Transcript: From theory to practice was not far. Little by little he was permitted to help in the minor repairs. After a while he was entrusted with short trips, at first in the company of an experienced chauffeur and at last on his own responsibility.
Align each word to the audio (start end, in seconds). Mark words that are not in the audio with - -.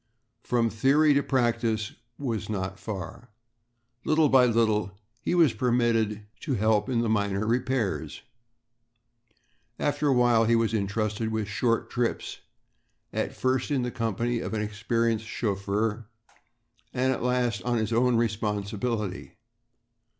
From 0.41 0.71
theory 0.71 1.13
to 1.13 1.21
practice 1.21 1.93
was 2.17 2.49
not 2.49 2.79
far. 2.79 3.29
Little 4.03 4.29
by 4.29 4.47
little 4.47 4.97
he 5.19 5.35
was 5.35 5.53
permitted 5.53 6.25
to 6.39 6.55
help 6.55 6.89
in 6.89 7.01
the 7.01 7.07
minor 7.07 7.45
repairs. 7.45 8.23
After 9.77 10.07
a 10.07 10.11
while 10.13 10.45
he 10.45 10.55
was 10.55 10.73
entrusted 10.73 11.31
with 11.31 11.47
short 11.47 11.91
trips, 11.91 12.39
at 13.13 13.35
first 13.35 13.69
in 13.69 13.83
the 13.83 13.91
company 13.91 14.39
of 14.39 14.55
an 14.55 14.63
experienced 14.63 15.27
chauffeur 15.27 16.07
and 16.91 17.13
at 17.13 17.21
last 17.21 17.61
on 17.61 17.77
his 17.77 17.93
own 17.93 18.15
responsibility. 18.15 19.35